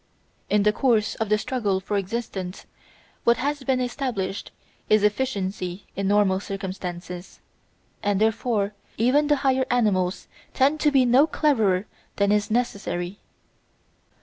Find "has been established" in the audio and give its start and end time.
3.37-4.51